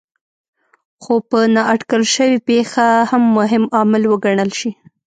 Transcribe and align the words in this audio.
خو 1.01 1.13
په 1.29 1.39
نااټکل 1.55 2.03
شوې 2.13 2.37
پېښې 2.47 2.89
هم 3.09 3.23
مهم 3.37 3.63
عامل 3.75 4.03
وګڼل 4.07 4.51
شي. 4.59 4.71